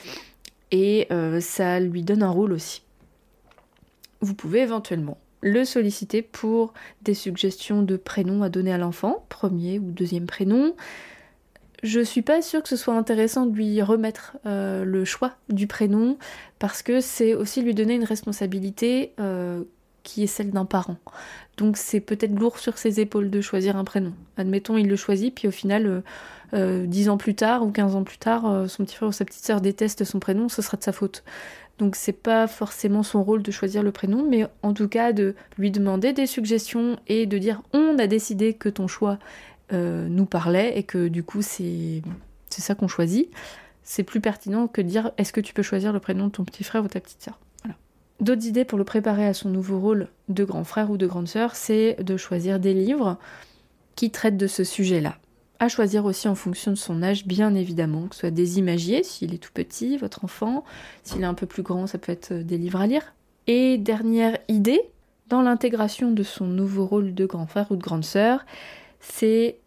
et 0.71 1.05
euh, 1.11 1.39
ça 1.41 1.79
lui 1.79 2.01
donne 2.01 2.23
un 2.23 2.31
rôle 2.31 2.53
aussi. 2.53 2.81
Vous 4.21 4.33
pouvez 4.33 4.61
éventuellement 4.61 5.19
le 5.41 5.63
solliciter 5.63 6.23
pour 6.23 6.73
des 7.03 7.13
suggestions 7.13 7.83
de 7.83 7.95
prénoms 7.95 8.41
à 8.41 8.49
donner 8.49 8.73
à 8.73 8.79
l'enfant, 8.79 9.25
premier 9.29 9.77
ou 9.77 9.91
deuxième 9.91 10.25
prénom. 10.25 10.75
Je 11.83 11.99
suis 11.99 12.23
pas 12.23 12.41
sûre 12.41 12.63
que 12.63 12.69
ce 12.69 12.77
soit 12.77 12.95
intéressant 12.95 13.45
de 13.45 13.55
lui 13.55 13.79
remettre 13.83 14.37
euh, 14.47 14.83
le 14.85 15.05
choix 15.05 15.35
du 15.49 15.67
prénom 15.67 16.17
parce 16.57 16.81
que 16.81 16.99
c'est 16.99 17.35
aussi 17.35 17.61
lui 17.61 17.75
donner 17.75 17.93
une 17.93 18.05
responsabilité 18.05 19.13
qui 20.03 20.23
est 20.23 20.27
celle 20.27 20.51
d'un 20.51 20.65
parent. 20.65 20.97
Donc 21.57 21.77
c'est 21.77 21.99
peut-être 21.99 22.37
lourd 22.37 22.59
sur 22.59 22.77
ses 22.77 22.99
épaules 22.99 23.29
de 23.29 23.41
choisir 23.41 23.77
un 23.77 23.83
prénom. 23.83 24.13
Admettons, 24.37 24.77
il 24.77 24.87
le 24.87 24.95
choisit, 24.95 25.33
puis 25.33 25.47
au 25.47 25.51
final, 25.51 25.87
euh, 25.87 26.01
euh, 26.53 26.85
dix 26.85 27.03
10 27.03 27.09
ans 27.09 27.17
plus 27.17 27.35
tard 27.35 27.63
ou 27.63 27.71
15 27.71 27.95
ans 27.95 28.03
plus 28.03 28.17
tard, 28.17 28.45
euh, 28.45 28.67
son 28.67 28.83
petit 28.83 28.95
frère 28.95 29.09
ou 29.09 29.13
sa 29.13 29.25
petite 29.25 29.45
sœur 29.45 29.61
déteste 29.61 30.03
son 30.03 30.19
prénom, 30.19 30.49
ce 30.49 30.61
sera 30.61 30.77
de 30.77 30.83
sa 30.83 30.91
faute. 30.91 31.23
Donc 31.79 31.95
c'est 31.95 32.11
pas 32.11 32.47
forcément 32.47 33.01
son 33.01 33.23
rôle 33.23 33.41
de 33.41 33.51
choisir 33.51 33.81
le 33.81 33.91
prénom, 33.91 34.25
mais 34.27 34.45
en 34.61 34.73
tout 34.73 34.87
cas 34.87 35.11
de 35.11 35.35
lui 35.57 35.71
demander 35.71 36.13
des 36.13 36.27
suggestions 36.27 36.99
et 37.07 37.25
de 37.25 37.37
dire 37.37 37.63
on 37.73 37.97
a 37.97 38.05
décidé 38.05 38.53
que 38.53 38.69
ton 38.69 38.87
choix 38.87 39.17
nous 39.71 40.27
parlait 40.27 40.77
et 40.77 40.83
que 40.83 41.07
du 41.07 41.23
coup 41.23 41.41
c'est 41.41 42.03
ça 42.49 42.75
qu'on 42.75 42.87
choisit. 42.87 43.27
C'est 43.81 44.03
plus 44.03 44.21
pertinent 44.21 44.67
que 44.67 44.81
de 44.81 44.87
dire 44.87 45.11
est-ce 45.17 45.33
que 45.33 45.41
tu 45.41 45.55
peux 45.55 45.63
choisir 45.63 45.91
le 45.93 45.99
prénom 45.99 46.27
de 46.27 46.31
ton 46.31 46.43
petit 46.43 46.63
frère 46.63 46.83
ou 46.83 46.87
ta 46.87 46.99
petite 46.99 47.23
sœur? 47.23 47.39
D'autres 48.23 48.45
idées 48.45 48.63
pour 48.63 48.77
le 48.77 48.85
préparer 48.85 49.27
à 49.27 49.33
son 49.33 49.49
nouveau 49.49 49.81
rôle 49.81 50.07
de 50.29 50.45
grand 50.45 50.63
frère 50.63 50.89
ou 50.89 50.95
de 50.95 51.05
grande 51.05 51.27
sœur, 51.27 51.57
c'est 51.57 52.01
de 52.01 52.15
choisir 52.15 52.57
des 52.57 52.73
livres 52.73 53.17
qui 53.97 54.11
traitent 54.11 54.37
de 54.37 54.47
ce 54.47 54.63
sujet-là. 54.63 55.17
À 55.59 55.67
choisir 55.67 56.05
aussi 56.05 56.29
en 56.29 56.35
fonction 56.35 56.71
de 56.71 56.77
son 56.77 57.03
âge, 57.03 57.27
bien 57.27 57.53
évidemment, 57.53 58.07
que 58.07 58.15
ce 58.15 58.21
soit 58.21 58.31
des 58.31 58.59
imagiers, 58.59 59.03
s'il 59.03 59.33
est 59.33 59.39
tout 59.39 59.51
petit, 59.53 59.97
votre 59.97 60.23
enfant, 60.23 60.63
s'il 61.03 61.21
est 61.21 61.25
un 61.25 61.33
peu 61.33 61.47
plus 61.47 61.63
grand, 61.63 61.85
ça 61.85 61.97
peut 61.97 62.13
être 62.13 62.31
des 62.31 62.57
livres 62.57 62.79
à 62.79 62.87
lire. 62.87 63.13
Et 63.47 63.77
dernière 63.77 64.37
idée, 64.47 64.79
dans 65.27 65.41
l'intégration 65.41 66.09
de 66.11 66.23
son 66.23 66.45
nouveau 66.45 66.85
rôle 66.85 67.13
de 67.13 67.25
grand 67.25 67.45
frère 67.45 67.73
ou 67.73 67.75
de 67.75 67.83
grande 67.83 68.05
sœur, 68.05 68.45
c'est 69.01 69.57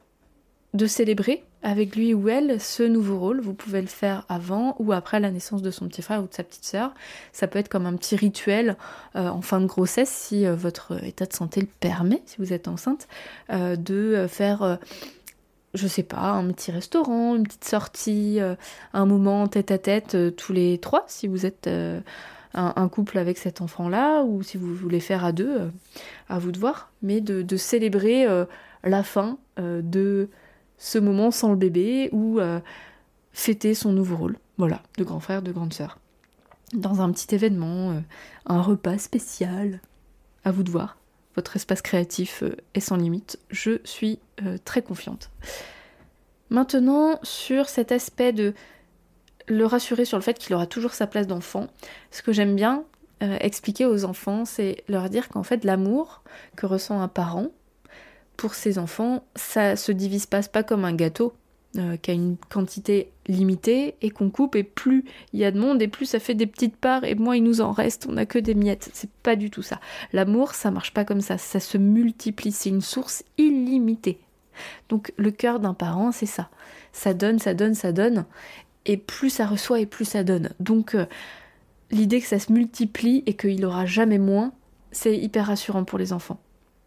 de 0.72 0.86
célébrer 0.86 1.44
avec 1.66 1.96
lui 1.96 2.14
ou 2.14 2.28
elle 2.28 2.60
ce 2.60 2.84
nouveau 2.84 3.18
rôle. 3.18 3.40
Vous 3.40 3.52
pouvez 3.52 3.80
le 3.80 3.88
faire 3.88 4.24
avant 4.28 4.76
ou 4.78 4.92
après 4.92 5.18
la 5.18 5.32
naissance 5.32 5.62
de 5.62 5.72
son 5.72 5.88
petit 5.88 6.00
frère 6.00 6.22
ou 6.22 6.28
de 6.28 6.32
sa 6.32 6.44
petite 6.44 6.64
sœur. 6.64 6.94
Ça 7.32 7.48
peut 7.48 7.58
être 7.58 7.68
comme 7.68 7.86
un 7.86 7.96
petit 7.96 8.14
rituel 8.14 8.76
euh, 9.16 9.28
en 9.28 9.42
fin 9.42 9.60
de 9.60 9.66
grossesse 9.66 10.08
si 10.08 10.46
euh, 10.46 10.54
votre 10.54 11.02
état 11.04 11.26
de 11.26 11.32
santé 11.32 11.60
le 11.60 11.66
permet, 11.66 12.22
si 12.24 12.36
vous 12.38 12.52
êtes 12.52 12.68
enceinte, 12.68 13.08
euh, 13.50 13.74
de 13.74 14.26
faire, 14.28 14.78
je 15.74 15.88
sais 15.88 16.04
pas, 16.04 16.30
un 16.30 16.52
petit 16.52 16.70
restaurant, 16.70 17.34
une 17.34 17.42
petite 17.42 17.64
sortie, 17.64 18.38
un 18.92 19.06
moment 19.06 19.48
tête 19.48 19.72
à 19.72 19.78
tête 19.78 20.16
tous 20.36 20.52
les 20.52 20.78
trois 20.78 21.04
si 21.08 21.26
vous 21.26 21.46
êtes 21.46 21.68
un, 22.54 22.88
couple 22.88 23.18
avec 23.18 23.38
cet 23.38 23.60
enfant-là 23.60 24.22
ou 24.22 24.44
si 24.44 24.56
vous 24.56 24.72
voulez 24.72 25.00
faire 25.00 25.24
à 25.24 25.32
deux, 25.32 25.68
à 26.28 26.38
vous 26.38 26.52
de 26.52 26.60
voir, 26.60 26.92
mais 27.02 27.20
de 27.20 27.56
célébrer 27.56 28.26
la 28.84 29.02
fin 29.02 29.38
de 29.58 30.28
ce 30.78 30.98
moment 30.98 31.30
sans 31.30 31.50
le 31.50 31.56
bébé 31.56 32.08
ou 32.12 32.38
euh, 32.38 32.60
fêter 33.32 33.74
son 33.74 33.92
nouveau 33.92 34.16
rôle, 34.16 34.38
voilà, 34.58 34.82
de 34.98 35.04
grand 35.04 35.20
frère, 35.20 35.42
de 35.42 35.52
grande 35.52 35.72
sœur. 35.72 35.98
Dans 36.72 37.00
un 37.00 37.10
petit 37.12 37.34
événement, 37.34 37.92
euh, 37.92 38.00
un 38.46 38.60
repas 38.60 38.98
spécial, 38.98 39.80
à 40.44 40.52
vous 40.52 40.62
de 40.62 40.70
voir. 40.70 40.96
votre 41.34 41.56
espace 41.56 41.82
créatif 41.82 42.42
euh, 42.42 42.56
est 42.74 42.80
sans 42.80 42.96
limite. 42.96 43.38
Je 43.50 43.80
suis 43.84 44.20
très 44.64 44.82
confiante. 44.82 45.30
Maintenant, 46.50 47.18
sur 47.22 47.70
cet 47.70 47.90
aspect 47.90 48.32
de 48.32 48.52
le 49.48 49.64
rassurer 49.64 50.04
sur 50.04 50.18
le 50.18 50.22
fait 50.22 50.38
qu'il 50.38 50.54
aura 50.54 50.66
toujours 50.66 50.92
sa 50.92 51.06
place 51.06 51.26
d'enfant, 51.26 51.68
ce 52.10 52.20
que 52.20 52.32
j'aime 52.32 52.54
bien 52.54 52.84
expliquer 53.20 53.86
aux 53.86 54.04
enfants, 54.04 54.44
c'est 54.44 54.84
leur 54.88 55.08
dire 55.08 55.30
qu'en 55.30 55.42
fait 55.42 55.64
l'amour 55.64 56.22
que 56.54 56.66
ressent 56.66 57.00
un 57.00 57.08
parent 57.08 57.48
pour 58.36 58.54
ses 58.54 58.78
enfants, 58.78 59.24
ça 59.34 59.76
se 59.76 59.92
divise 59.92 60.26
pas, 60.26 60.42
pas 60.42 60.62
comme 60.62 60.84
un 60.84 60.94
gâteau 60.94 61.32
euh, 61.78 61.96
qui 61.96 62.10
a 62.10 62.14
une 62.14 62.36
quantité 62.48 63.10
limitée 63.26 63.96
et 64.00 64.10
qu'on 64.10 64.30
coupe 64.30 64.56
et 64.56 64.62
plus 64.62 65.04
il 65.32 65.40
y 65.40 65.44
a 65.44 65.50
de 65.50 65.58
monde 65.58 65.82
et 65.82 65.88
plus 65.88 66.06
ça 66.06 66.20
fait 66.20 66.34
des 66.34 66.46
petites 66.46 66.76
parts 66.76 67.04
et 67.04 67.14
moins 67.14 67.36
il 67.36 67.42
nous 67.42 67.60
en 67.60 67.72
reste, 67.72 68.06
on 68.08 68.12
n'a 68.12 68.24
que 68.24 68.38
des 68.38 68.54
miettes. 68.54 68.88
C'est 68.94 69.10
pas 69.10 69.36
du 69.36 69.50
tout 69.50 69.62
ça. 69.62 69.80
L'amour, 70.12 70.54
ça 70.54 70.70
marche 70.70 70.94
pas 70.94 71.04
comme 71.04 71.20
ça, 71.20 71.38
ça 71.38 71.60
se 71.60 71.76
multiplie, 71.76 72.52
c'est 72.52 72.70
une 72.70 72.80
source 72.80 73.24
illimitée. 73.36 74.20
Donc 74.88 75.12
le 75.16 75.30
cœur 75.30 75.60
d'un 75.60 75.74
parent, 75.74 76.12
c'est 76.12 76.24
ça. 76.24 76.48
Ça 76.92 77.12
donne, 77.12 77.38
ça 77.38 77.52
donne, 77.52 77.74
ça 77.74 77.92
donne 77.92 78.24
et 78.86 78.96
plus 78.96 79.30
ça 79.30 79.46
reçoit 79.46 79.80
et 79.80 79.86
plus 79.86 80.06
ça 80.06 80.24
donne. 80.24 80.50
Donc 80.60 80.94
euh, 80.94 81.06
l'idée 81.90 82.20
que 82.20 82.26
ça 82.26 82.38
se 82.38 82.52
multiplie 82.52 83.22
et 83.26 83.34
qu'il 83.34 83.64
aura 83.66 83.84
jamais 83.84 84.18
moins, 84.18 84.52
c'est 84.92 85.16
hyper 85.16 85.46
rassurant 85.46 85.84
pour 85.84 85.98
les 85.98 86.12
enfants. 86.12 86.38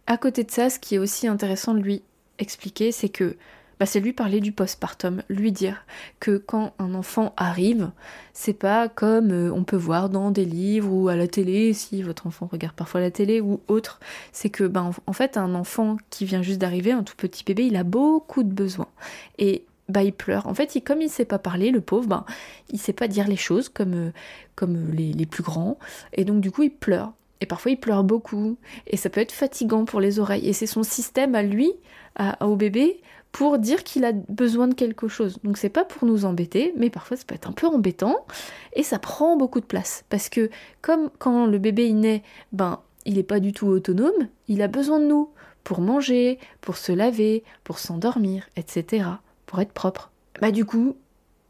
À 0.10 0.18
côté 0.18 0.44
de 0.44 0.50
ça, 0.50 0.72
ce 0.72 0.80
qui 0.80 0.96
est 0.96 0.98
aussi 0.98 1.28
intéressant 1.28 1.76
de 1.76 1.82
lui 1.82 2.02
expliquer, 2.40 2.92
c'est 2.92 3.10
que 3.10 3.38
bah, 3.80 3.86
c'est 3.86 4.00
lui 4.00 4.12
parler 4.12 4.40
du 4.40 4.52
postpartum, 4.52 5.22
lui 5.30 5.52
dire 5.52 5.86
que 6.20 6.38
quand 6.38 6.74
un 6.80 6.96
enfant 6.96 7.32
arrive, 7.38 7.92
c'est 8.34 8.54
pas 8.54 8.90
comme 8.90 9.32
euh, 9.32 9.54
on 9.54 9.64
peut 9.64 9.78
voir 9.78 10.10
dans 10.10 10.32
des 10.32 10.46
livres 10.46 10.92
ou 10.92 11.10
à 11.10 11.16
la 11.16 11.28
télé, 11.28 11.74
si 11.74 12.02
votre 12.02 12.26
enfant 12.26 12.50
regarde 12.52 12.74
parfois 12.74 13.02
la 13.02 13.12
télé 13.12 13.40
ou 13.40 13.62
autre, 13.68 14.00
c'est 14.32 14.50
que 14.50 14.64
bah, 14.64 14.90
en 15.06 15.14
fait 15.14 15.38
un 15.38 15.54
enfant 15.54 15.98
qui 16.10 16.26
vient 16.26 16.42
juste 16.42 16.60
d'arriver, 16.60 16.92
un 16.92 17.04
tout 17.04 17.16
petit 17.16 17.44
bébé, 17.44 17.68
il 17.68 17.76
a 17.76 17.84
beaucoup 17.84 18.42
de 18.42 18.52
besoins. 18.52 18.90
Et 19.38 19.64
bah 19.90 20.02
il 20.02 20.14
pleure. 20.14 20.48
En 20.48 20.56
fait, 20.56 20.76
il, 20.76 20.82
comme 20.82 21.04
il 21.04 21.10
sait 21.10 21.26
pas 21.26 21.40
parler, 21.40 21.70
le 21.70 21.82
pauvre, 21.82 22.08
bah, 22.08 22.26
il 22.72 22.80
sait 22.80 22.94
pas 22.94 23.08
dire 23.08 23.28
les 23.28 23.38
choses 23.38 23.70
comme, 23.70 23.94
euh, 23.94 24.12
comme 24.56 24.90
les, 24.92 25.14
les 25.14 25.26
plus 25.28 25.44
grands. 25.44 25.78
Et 26.14 26.26
donc 26.26 26.42
du 26.42 26.50
coup, 26.50 26.64
il 26.64 26.72
pleure. 26.72 27.14
Et 27.42 27.46
parfois, 27.46 27.72
il 27.72 27.80
pleure 27.80 28.04
beaucoup. 28.04 28.58
Et 28.88 28.98
ça 28.98 29.10
peut 29.10 29.22
être 29.22 29.32
fatigant 29.32 29.86
pour 29.86 30.00
les 30.00 30.20
oreilles. 30.20 30.48
Et 30.48 30.54
c'est 30.54 30.68
son 30.68 30.84
système 30.84 31.36
à 31.36 31.44
lui, 31.44 31.72
à, 32.16 32.46
au 32.46 32.56
bébé, 32.56 33.02
pour 33.32 33.60
dire 33.60 33.84
qu'il 33.84 34.06
a 34.06 34.12
besoin 34.12 34.68
de 34.68 34.74
quelque 34.74 35.08
chose. 35.08 35.38
Donc 35.44 35.58
c'est 35.58 35.70
pas 35.70 35.86
pour 35.86 36.08
nous 36.08 36.26
embêter, 36.26 36.74
mais 36.78 36.90
parfois 36.90 37.18
ça 37.18 37.24
peut 37.26 37.36
être 37.36 37.48
un 37.48 37.54
peu 37.54 37.68
embêtant 37.68 38.26
et 38.74 38.84
ça 38.84 39.00
prend 39.00 39.38
beaucoup 39.38 39.60
de 39.60 39.66
place 39.66 40.04
parce 40.10 40.30
que 40.30 40.50
comme 40.82 41.10
quand 41.20 41.46
le 41.46 41.60
bébé 41.60 41.88
il 41.88 42.00
naît, 42.00 42.24
ben 42.52 42.82
il 43.06 43.16
n'est 43.16 43.24
pas 43.24 43.40
du 43.40 43.54
tout 43.54 43.68
autonome, 43.68 44.28
il 44.48 44.62
a 44.62 44.68
besoin 44.68 45.00
de 45.00 45.06
nous 45.06 45.30
pour 45.64 45.82
manger, 45.82 46.40
pour 46.62 46.78
se 46.78 46.92
laver, 46.92 47.44
pour 47.64 47.80
s'endormir, 47.80 48.48
etc., 48.56 49.06
pour 49.46 49.60
être 49.60 49.74
propre. 49.74 50.12
Bah 50.42 50.52
du 50.52 50.66
coup, 50.66 50.96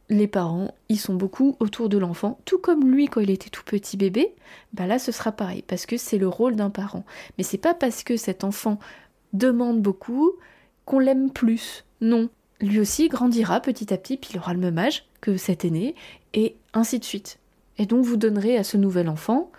les 0.09 0.27
parents, 0.27 0.73
ils 0.89 0.99
sont 0.99 1.13
beaucoup 1.13 1.55
autour 1.59 1.87
de 1.87 1.97
l'enfant, 1.97 2.39
tout 2.45 2.57
comme 2.57 2.91
lui 2.91 3.07
quand 3.07 3.21
il 3.21 3.29
était 3.29 3.49
tout 3.49 3.63
petit 3.63 3.95
bébé, 3.95 4.33
bah 4.73 4.87
là 4.87 4.97
ce 4.97 5.11
sera 5.11 5.31
pareil, 5.31 5.63
parce 5.67 5.85
que 5.85 5.97
c'est 5.97 6.17
le 6.17 6.27
rôle 6.27 6.55
d'un 6.55 6.71
parent. 6.71 7.05
Mais 7.37 7.43
c'est 7.43 7.59
pas 7.59 7.75
parce 7.75 8.03
que 8.03 8.17
cet 8.17 8.43
enfant 8.43 8.79
demande 9.33 9.81
beaucoup 9.81 10.33
qu'on 10.85 10.99
l'aime 10.99 11.31
plus. 11.31 11.85
Non. 12.01 12.29
Lui 12.59 12.79
aussi 12.79 13.07
grandira 13.07 13.59
petit 13.61 13.93
à 13.93 13.97
petit, 13.97 14.17
puis 14.17 14.31
il 14.33 14.39
aura 14.39 14.53
le 14.53 14.59
même 14.59 14.77
âge 14.79 15.05
que 15.21 15.37
cet 15.37 15.63
aîné, 15.63 15.95
et 16.33 16.55
ainsi 16.73 16.99
de 16.99 17.05
suite. 17.05 17.37
Et 17.77 17.85
donc 17.85 18.03
vous 18.03 18.17
donnerez 18.17 18.57
à 18.57 18.63
ce 18.63 18.77
nouvel 18.77 19.09
enfant 19.09 19.51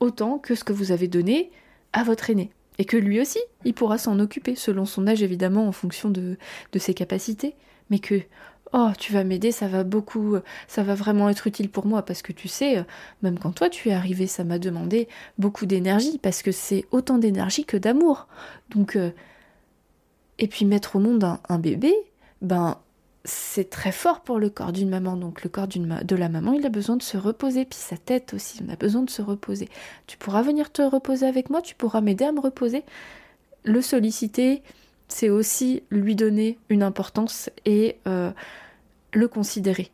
autant 0.00 0.38
que 0.38 0.54
ce 0.54 0.64
que 0.64 0.72
vous 0.72 0.92
avez 0.92 1.08
donné 1.08 1.50
à 1.92 2.02
votre 2.02 2.28
aîné. 2.28 2.50
Et 2.78 2.84
que 2.84 2.96
lui 2.98 3.20
aussi, 3.20 3.38
il 3.64 3.72
pourra 3.72 3.96
s'en 3.96 4.18
occuper, 4.18 4.54
selon 4.54 4.84
son 4.84 5.06
âge 5.06 5.22
évidemment, 5.22 5.66
en 5.66 5.72
fonction 5.72 6.10
de, 6.10 6.36
de 6.72 6.78
ses 6.78 6.92
capacités. 6.92 7.54
Mais 7.88 8.00
que, 8.00 8.20
oh, 8.76 8.90
tu 8.98 9.12
vas 9.12 9.24
m'aider, 9.24 9.52
ça 9.52 9.66
va 9.68 9.82
beaucoup, 9.82 10.36
ça 10.68 10.82
va 10.82 10.94
vraiment 10.94 11.28
être 11.30 11.46
utile 11.46 11.70
pour 11.70 11.86
moi, 11.86 12.02
parce 12.02 12.22
que 12.22 12.32
tu 12.32 12.46
sais, 12.46 12.84
même 13.22 13.38
quand 13.38 13.52
toi 13.52 13.70
tu 13.70 13.88
es 13.88 13.92
arrivé, 13.92 14.26
ça 14.26 14.44
m'a 14.44 14.58
demandé 14.58 15.08
beaucoup 15.38 15.66
d'énergie, 15.66 16.18
parce 16.18 16.42
que 16.42 16.52
c'est 16.52 16.84
autant 16.90 17.18
d'énergie 17.18 17.64
que 17.64 17.76
d'amour. 17.78 18.28
Donc, 18.70 18.96
euh, 18.96 19.10
et 20.38 20.48
puis 20.48 20.64
mettre 20.66 20.96
au 20.96 20.98
monde 20.98 21.24
un, 21.48 21.58
bébé, 21.58 21.94
ben 22.42 22.78
c'est 23.24 23.70
très 23.70 23.92
fort 23.92 24.20
pour 24.20 24.38
le 24.38 24.50
corps 24.50 24.72
d'une 24.72 24.90
maman. 24.90 25.16
Donc 25.16 25.42
le 25.42 25.48
corps 25.48 25.66
de 25.66 26.16
la 26.16 26.28
maman, 26.28 26.52
il 26.52 26.64
a 26.66 26.68
besoin 26.68 26.96
de 26.96 27.02
se 27.02 27.16
reposer. 27.16 27.64
Puis 27.64 27.78
sa 27.78 27.96
tête 27.96 28.34
aussi, 28.34 28.60
on 28.64 28.72
a 28.72 28.76
besoin 28.76 29.02
de 29.02 29.10
se 29.10 29.22
reposer. 29.22 29.68
Tu 30.06 30.16
pourras 30.18 30.42
venir 30.42 30.70
te 30.70 30.82
reposer 30.82 31.26
avec 31.26 31.50
moi, 31.50 31.62
tu 31.62 31.74
pourras 31.74 32.00
m'aider 32.00 32.24
à 32.24 32.32
me 32.32 32.40
reposer. 32.40 32.84
Le 33.64 33.80
solliciter, 33.82 34.62
c'est 35.08 35.30
aussi 35.30 35.82
lui 35.90 36.14
donner 36.14 36.58
une 36.68 36.82
importance 36.82 37.50
et 37.64 37.96
euh, 38.06 38.30
le 39.12 39.28
considérer 39.28 39.90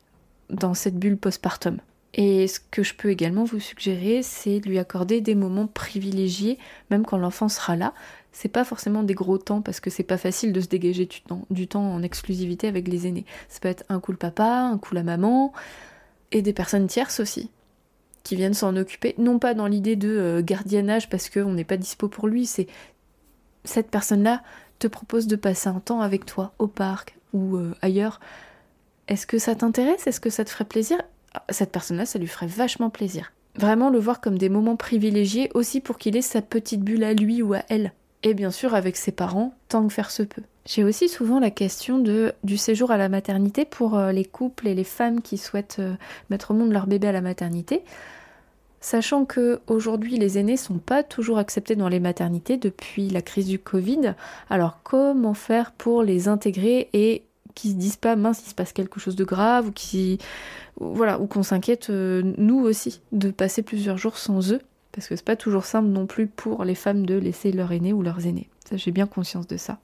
dans 0.51 0.75
cette 0.75 0.97
bulle 0.97 1.17
postpartum. 1.17 1.79
Et 2.15 2.47
ce 2.47 2.61
que 2.61 2.83
je 2.83 2.95
peux 2.95 3.09
également 3.09 3.45
vous 3.45 3.61
suggérer, 3.61 4.23
c'est 4.23 4.61
lui 4.61 4.79
accorder 4.79 5.23
des 5.23 5.35
moments 5.35 5.67
privilégiés, 5.67 6.59
même 6.91 7.07
quand 7.07 7.17
l'enfant 7.17 7.49
sera 7.49 7.75
là 7.75 7.95
c'est 8.33 8.49
pas 8.49 8.65
forcément 8.65 9.03
des 9.03 9.15
gros 9.15 9.39
temps 9.39 9.61
parce 9.61 9.79
que 9.79 9.91
c'est 9.91 10.03
pas 10.03 10.17
facile 10.17 10.53
de 10.53 10.61
se 10.61 10.67
dégager 10.67 11.07
du 11.07 11.21
temps, 11.21 11.47
du 11.51 11.69
temps 11.69 11.93
en 11.93 12.03
exclusivité 12.03 12.67
avec 12.67 12.89
les 12.89 13.07
aînés. 13.07 13.27
Ça 13.49 13.61
peut 13.61 13.69
être 13.69 13.85
un 13.89 14.01
coup 14.01 14.11
le 14.11 14.19
papa, 14.19 14.63
un 14.63 14.79
coup 14.79 14.95
la 14.95 15.03
maman, 15.03 15.53
et 16.33 16.43
des 16.43 16.55
personnes 16.55 16.87
tierces 16.87 17.21
aussi 17.21 17.51
qui 18.25 18.37
viennent 18.37 18.55
s'en 18.55 18.77
occuper, 18.77 19.17
non 19.19 19.41
pas 19.41 19.53
dans 19.53 19.67
l'idée 19.67 19.97
de 19.97 20.09
euh, 20.09 20.43
gardiennage 20.43 21.11
parce 21.11 21.29
qu'on 21.29 21.53
n'est 21.53 21.65
pas 21.65 21.77
dispo 21.77 22.07
pour 22.07 22.29
lui, 22.29 22.47
c'est 22.47 22.69
cette 23.65 23.91
personne-là 23.91 24.43
te 24.79 24.87
propose 24.87 25.27
de 25.27 25.35
passer 25.35 25.69
un 25.69 25.81
temps 25.81 26.01
avec 26.01 26.25
toi 26.25 26.53
au 26.59 26.69
parc 26.69 27.17
ou 27.33 27.57
euh, 27.57 27.75
ailleurs. 27.83 28.21
Est-ce 29.09 29.27
que 29.27 29.39
ça 29.39 29.55
t'intéresse? 29.55 30.07
Est-ce 30.07 30.21
que 30.21 30.31
ça 30.31 30.45
te 30.45 30.51
ferait 30.51 30.65
plaisir? 30.65 30.99
Cette 31.51 31.73
personne-là, 31.73 32.07
ça 32.07 32.19
lui 32.19 32.27
ferait 32.27 32.47
vachement 32.47 32.91
plaisir. 32.91 33.33
Vraiment 33.57 33.91
le 33.91 33.99
voir 33.99 34.21
comme 34.21 34.39
des 34.39 34.49
moments 34.49 34.77
privilégiés 34.77 35.51
aussi 35.55 35.81
pour 35.81 35.99
qu'il 35.99 36.17
ait 36.17 36.23
sa 36.23 36.43
petite 36.43 36.83
bulle 36.83 37.05
à 37.05 37.13
lui 37.13 37.43
ou 37.43 37.55
à 37.55 37.63
elle 37.69 37.93
et 38.23 38.35
bien 38.35 38.51
sûr 38.51 38.75
avec 38.75 38.97
ses 38.97 39.13
parents, 39.13 39.55
tant 39.69 39.87
que 39.87 39.93
faire 39.93 40.11
se 40.11 40.23
peut. 40.23 40.43
J'ai 40.65 40.85
aussi 40.85 41.09
souvent 41.09 41.41
la 41.41 41.51
question 41.51 41.99
de, 41.99 42.33
du 42.45 42.57
séjour 42.57 42.91
à 42.91 42.97
la 42.97 43.09
maternité 43.09 43.65
pour 43.65 43.97
euh, 43.97 44.13
les 44.13 44.25
couples 44.25 44.69
et 44.69 44.75
les 44.75 44.85
femmes 44.85 45.21
qui 45.21 45.39
souhaitent 45.39 45.79
euh, 45.81 45.95
mettre 46.31 46.53
au 46.53 46.55
monde 46.55 46.73
leur 46.73 46.87
bébé 46.87 47.09
à 47.09 47.13
la 47.13 47.21
maternité. 47.21 47.83
Sachant 48.81 49.25
que 49.25 49.61
aujourd'hui 49.67 50.19
les 50.19 50.39
aînés 50.39 50.57
sont 50.57 50.79
pas 50.79 51.03
toujours 51.03 51.39
acceptés 51.39 51.77
dans 51.77 51.89
les 51.89 52.01
maternités 52.01 52.57
depuis 52.57 53.09
la 53.11 53.23
crise 53.23 53.47
du 53.47 53.59
Covid, 53.59 54.15
alors 54.51 54.81
comment 54.83 55.35
faire 55.35 55.73
pour 55.73 56.03
les 56.03 56.27
intégrer 56.29 56.89
et 56.93 57.23
qu'ils 57.55 57.73
se 57.73 57.77
disent 57.77 57.97
pas 57.97 58.17
mince 58.17 58.43
il 58.45 58.51
se 58.51 58.55
passe 58.55 58.73
quelque 58.73 59.01
chose 59.01 59.17
de 59.17 59.25
grave 59.25 59.69
ou 59.69 59.73
qui 59.73 60.19
voilà 60.81 61.21
ou 61.21 61.27
qu'on 61.27 61.43
s'inquiète 61.43 61.91
euh, 61.91 62.23
nous 62.39 62.61
aussi 62.61 63.01
de 63.13 63.31
passer 63.31 63.63
plusieurs 63.63 63.99
jours 63.99 64.19
sans 64.19 64.53
eux 64.53 64.61
parce 64.93 65.09
que 65.09 65.17
c'est 65.17 65.25
pas 65.25 65.37
toujours 65.37 65.65
simple 65.65 65.89
non 65.89 66.07
plus 66.07 66.27
pour 66.27 66.65
les 66.65 66.75
femmes 66.75 67.07
de 67.07 67.15
laisser 67.15 67.51
leur 67.51 67.73
aîné 67.73 67.93
ou 67.93 68.03
leurs 68.03 68.27
aînés. 68.27 68.49
J'ai 68.73 68.91
bien 68.91 69.07
conscience 69.07 69.47
de 69.47 69.57
ça. 69.57 69.79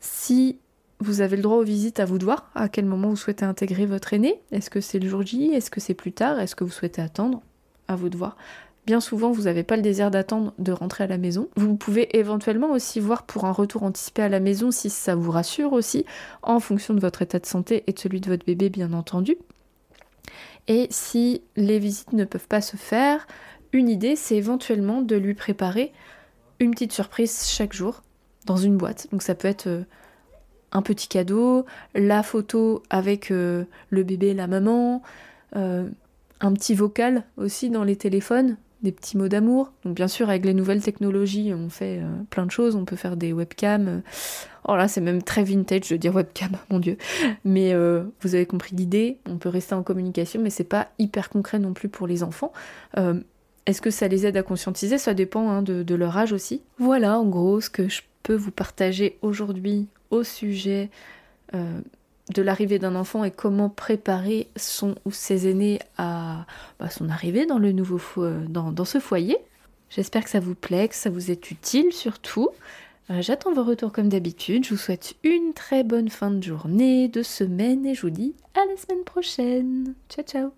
Si 0.00 0.58
vous 1.00 1.20
avez 1.20 1.36
le 1.36 1.42
droit 1.42 1.56
aux 1.56 1.64
visites, 1.64 1.98
à 1.98 2.04
vous 2.04 2.18
de 2.18 2.24
voir 2.24 2.50
à 2.54 2.68
quel 2.68 2.84
moment 2.84 3.08
vous 3.08 3.16
souhaitez 3.16 3.44
intégrer 3.44 3.86
votre 3.86 4.12
aîné. 4.12 4.40
Est-ce 4.52 4.70
que 4.70 4.80
c'est 4.80 4.98
le 4.98 5.08
jour 5.08 5.22
J? 5.22 5.52
Est-ce 5.52 5.70
que 5.70 5.80
c'est 5.80 5.94
plus 5.94 6.12
tard? 6.12 6.38
Est-ce 6.38 6.54
que 6.54 6.64
vous 6.64 6.70
souhaitez 6.70 7.02
attendre? 7.02 7.42
À 7.88 7.96
vous 7.96 8.08
de 8.08 8.16
voir. 8.16 8.36
Bien 8.84 9.00
souvent, 9.00 9.30
vous 9.30 9.42
n'avez 9.42 9.62
pas 9.62 9.76
le 9.76 9.82
désir 9.82 10.10
d'attendre 10.10 10.52
de 10.58 10.72
rentrer 10.72 11.04
à 11.04 11.06
la 11.06 11.18
maison. 11.18 11.48
Vous 11.54 11.76
pouvez 11.76 12.16
éventuellement 12.18 12.72
aussi 12.72 12.98
voir 12.98 13.22
pour 13.22 13.44
un 13.44 13.52
retour 13.52 13.84
anticipé 13.84 14.22
à 14.22 14.28
la 14.28 14.40
maison 14.40 14.72
si 14.72 14.90
ça 14.90 15.14
vous 15.14 15.30
rassure 15.30 15.72
aussi, 15.72 16.04
en 16.42 16.58
fonction 16.58 16.92
de 16.92 17.00
votre 17.00 17.22
état 17.22 17.38
de 17.38 17.46
santé 17.46 17.84
et 17.86 17.92
de 17.92 17.98
celui 17.98 18.20
de 18.20 18.28
votre 18.28 18.44
bébé, 18.44 18.70
bien 18.70 18.92
entendu. 18.92 19.36
Et 20.66 20.88
si 20.90 21.42
les 21.56 21.78
visites 21.78 22.12
ne 22.12 22.24
peuvent 22.24 22.48
pas 22.48 22.60
se 22.60 22.76
faire, 22.76 23.26
une 23.72 23.88
idée, 23.88 24.16
c'est 24.16 24.36
éventuellement 24.36 25.00
de 25.00 25.16
lui 25.16 25.34
préparer 25.34 25.92
une 26.58 26.72
petite 26.72 26.92
surprise 26.92 27.46
chaque 27.46 27.72
jour 27.72 28.02
dans 28.46 28.56
une 28.56 28.76
boîte. 28.76 29.06
Donc 29.12 29.22
ça 29.22 29.34
peut 29.34 29.48
être 29.48 29.68
euh, 29.68 29.82
un 30.72 30.82
petit 30.82 31.08
cadeau, 31.08 31.66
la 31.94 32.22
photo 32.22 32.82
avec 32.90 33.30
euh, 33.30 33.64
le 33.90 34.02
bébé 34.02 34.28
et 34.28 34.34
la 34.34 34.46
maman, 34.46 35.02
euh, 35.56 35.88
un 36.40 36.52
petit 36.52 36.74
vocal 36.74 37.24
aussi 37.36 37.70
dans 37.70 37.84
les 37.84 37.96
téléphones, 37.96 38.56
des 38.82 38.92
petits 38.92 39.16
mots 39.16 39.28
d'amour. 39.28 39.72
Donc 39.84 39.94
bien 39.94 40.08
sûr 40.08 40.28
avec 40.28 40.44
les 40.44 40.54
nouvelles 40.54 40.82
technologies, 40.82 41.52
on 41.54 41.68
fait 41.68 42.00
plein 42.30 42.46
de 42.46 42.50
choses, 42.50 42.74
on 42.76 42.84
peut 42.84 42.96
faire 42.96 43.16
des 43.16 43.32
webcams. 43.32 44.02
Oh 44.68 44.76
là, 44.76 44.88
c'est 44.88 45.00
même 45.00 45.22
très 45.22 45.44
vintage 45.44 45.88
de 45.88 45.96
dire 45.96 46.14
webcam, 46.14 46.50
mon 46.70 46.78
dieu. 46.78 46.96
Mais 47.44 47.74
vous 47.74 48.34
avez 48.34 48.46
compris 48.46 48.74
l'idée, 48.74 49.18
on 49.28 49.36
peut 49.36 49.48
rester 49.48 49.74
en 49.74 49.82
communication, 49.82 50.40
mais 50.42 50.50
c'est 50.50 50.64
pas 50.64 50.88
hyper 50.98 51.30
concret 51.30 51.58
non 51.58 51.72
plus 51.72 51.88
pour 51.88 52.06
les 52.06 52.22
enfants. 52.22 52.52
Est-ce 53.66 53.80
que 53.80 53.90
ça 53.90 54.08
les 54.08 54.26
aide 54.26 54.36
à 54.36 54.42
conscientiser? 54.42 54.98
Ça 54.98 55.14
dépend 55.14 55.48
hein, 55.48 55.62
de, 55.62 55.94
leur 55.94 56.16
âge 56.16 56.32
aussi. 56.32 56.62
Voilà 56.78 57.18
en 57.18 57.26
gros 57.26 57.60
ce 57.60 57.70
que 57.70 57.88
je 57.88 58.02
peux 58.22 58.34
vous 58.34 58.50
partager 58.50 59.18
aujourd'hui 59.22 59.86
au 60.10 60.24
sujet 60.24 60.90
euh, 61.54 61.80
de 62.32 62.42
l'arrivée 62.42 62.78
d'un 62.78 62.94
enfant 62.94 63.24
et 63.24 63.30
comment 63.30 63.68
préparer 63.68 64.48
son 64.56 64.94
ou 65.04 65.10
ses 65.10 65.48
aînés 65.48 65.80
à 65.98 66.46
bah, 66.78 66.90
son 66.90 67.08
arrivée 67.08 67.46
dans, 67.46 67.58
le 67.58 67.72
nouveau 67.72 68.00
dans, 68.48 68.72
dans 68.72 68.84
ce 68.84 68.98
foyer. 68.98 69.38
J'espère 69.90 70.24
que 70.24 70.30
ça 70.30 70.40
vous 70.40 70.54
plaît, 70.54 70.88
que 70.88 70.94
ça 70.94 71.10
vous 71.10 71.30
est 71.30 71.50
utile 71.50 71.92
surtout. 71.92 72.48
Euh, 73.10 73.20
j'attends 73.20 73.52
vos 73.52 73.64
retours 73.64 73.92
comme 73.92 74.08
d'habitude. 74.08 74.64
Je 74.64 74.70
vous 74.70 74.80
souhaite 74.80 75.14
une 75.22 75.52
très 75.52 75.84
bonne 75.84 76.08
fin 76.08 76.30
de 76.30 76.42
journée, 76.42 77.08
de 77.08 77.22
semaine 77.22 77.84
et 77.84 77.94
je 77.94 78.02
vous 78.02 78.10
dis 78.10 78.34
à 78.54 78.64
la 78.66 78.76
semaine 78.76 79.04
prochaine. 79.04 79.94
Ciao 80.08 80.24
ciao 80.24 80.50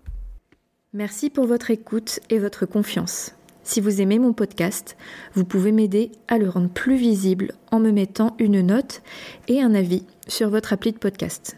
Merci 0.93 1.29
pour 1.29 1.45
votre 1.45 1.71
écoute 1.71 2.19
et 2.29 2.39
votre 2.39 2.65
confiance. 2.65 3.33
Si 3.63 3.81
vous 3.81 3.99
aimez 3.99 4.19
mon 4.19 4.31
podcast, 4.31 4.95
vous 5.33 5.43
pouvez 5.43 5.71
m'aider 5.71 6.11
à 6.27 6.37
le 6.37 6.47
rendre 6.47 6.69
plus 6.69 6.95
visible 6.95 7.53
en 7.71 7.79
me 7.79 7.91
mettant 7.91 8.35
une 8.39 8.61
note 8.61 9.01
et 9.47 9.61
un 9.61 9.73
avis 9.73 10.05
sur 10.27 10.49
votre 10.49 10.71
appli 10.71 10.93
de 10.93 10.99
podcast. 10.99 11.57